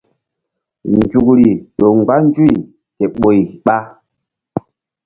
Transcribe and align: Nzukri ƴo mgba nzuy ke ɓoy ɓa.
Nzukri 0.95 1.49
ƴo 1.79 1.87
mgba 1.97 2.15
nzuy 2.25 2.53
ke 2.97 3.05
ɓoy 3.19 3.39
ɓa. 3.65 3.75